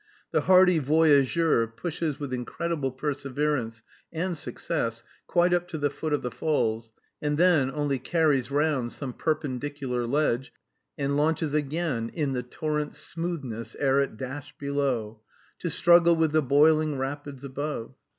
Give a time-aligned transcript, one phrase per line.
[0.31, 6.23] The hardy "voyageur" pushes with incredible perseverance and success quite up to the foot of
[6.23, 10.53] the falls, and then only carries round some perpendicular ledge,
[10.97, 15.21] and launches again in "The torrent's smoothness, ere it dash below,"
[15.59, 17.93] to struggle with the boiling rapids above.